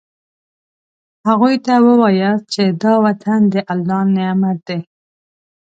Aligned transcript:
هغوی 1.27 1.55
ته 1.65 1.73
ووایاست 1.85 2.45
چې 2.53 2.63
دا 2.81 2.93
وطن 3.05 3.39
د 3.53 3.55
الله 3.73 4.01
نعمت 4.15 4.57
دی. 4.67 4.79